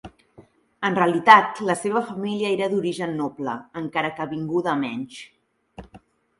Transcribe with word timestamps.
En 0.87 0.95
realitat 0.99 1.61
la 1.67 1.75
seva 1.81 2.01
família 2.07 2.51
era 2.57 2.71
d'origen 2.73 3.15
noble, 3.21 3.55
encara 3.85 4.13
que 4.19 4.29
vinguda 4.35 4.75
a 4.77 4.79
menys. 4.85 5.23